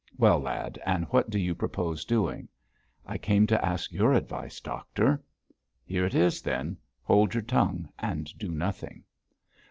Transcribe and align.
Well, 0.17 0.39
lad, 0.39 0.81
and 0.83 1.05
what 1.11 1.29
do 1.29 1.37
you 1.37 1.53
propose 1.53 2.05
doing?' 2.05 2.47
'I 3.05 3.17
came 3.19 3.45
to 3.45 3.63
ask 3.63 3.91
your 3.91 4.13
advice, 4.13 4.59
doctor!' 4.59 5.23
'Here 5.85 6.07
it 6.07 6.15
is, 6.15 6.41
then. 6.41 6.75
Hold 7.03 7.35
your 7.35 7.43
tongue 7.43 7.87
and 7.99 8.27
do 8.39 8.49
nothing.' 8.51 9.03